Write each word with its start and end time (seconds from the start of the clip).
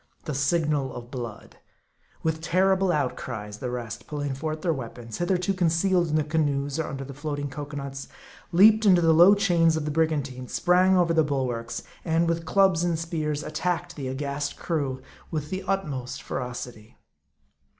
The 0.25 0.33
signal 0.33 0.95
of 0.95 1.11
blood! 1.11 1.57
With 2.23 2.41
terrible 2.41 2.91
outcries, 2.91 3.59
the 3.59 3.69
rest, 3.69 4.07
pull 4.07 4.21
ing 4.21 4.33
forth 4.33 4.63
their 4.63 4.73
weapons, 4.73 5.19
hitherto 5.19 5.53
concealed 5.53 6.07
in 6.07 6.15
the 6.15 6.23
canoes, 6.23 6.79
or 6.79 6.87
under 6.87 7.03
the 7.03 7.13
floating 7.13 7.51
cocoanuts, 7.51 8.07
leaped 8.51 8.83
into 8.83 9.01
the 9.01 9.13
low 9.13 9.35
chains 9.35 9.77
of 9.77 9.85
the 9.85 9.91
brigantine; 9.91 10.47
sprang 10.47 10.97
over 10.97 11.13
the 11.13 11.23
bulwarks; 11.23 11.83
and, 12.03 12.27
with 12.27 12.45
clubs 12.45 12.83
and 12.83 12.97
spears, 12.97 13.43
attacked 13.43 13.95
the 13.95 14.07
aghast 14.07 14.57
crew 14.57 15.03
with 15.29 15.51
the 15.51 15.61
utmost 15.67 16.23
feroc 16.23 16.65
ity. 16.65 16.97